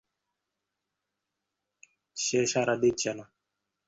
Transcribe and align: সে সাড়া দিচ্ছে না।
সে 2.17 2.39
সাড়া 2.45 2.75
দিচ্ছে 2.75 3.11
না। 3.13 3.25